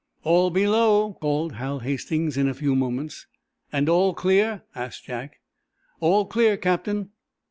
"All 0.23 0.49
below," 0.49 1.13
called 1.21 1.51
Hal 1.53 1.81
Hastings 1.81 2.35
in 2.35 2.47
a 2.49 2.55
few 2.55 2.75
moments. 2.75 3.27
"And 3.71 3.87
all 3.87 4.15
clear?" 4.15 4.63
asked 4.73 5.03
Jack. 5.05 5.41
"All 5.99 6.25
clear, 6.25 6.57
Captain." 6.57 7.11